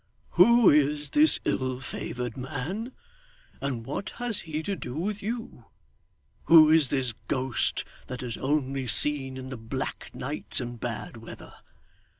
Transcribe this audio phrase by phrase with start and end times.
[0.31, 2.91] Who is this ill favoured man,
[3.61, 5.65] and what has he to do with you?
[6.45, 11.53] Who is this ghost, that is only seen in the black nights and bad weather?